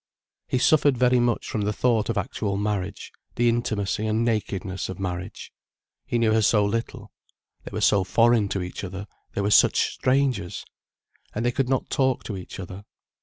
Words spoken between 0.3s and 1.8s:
He suffered very much from the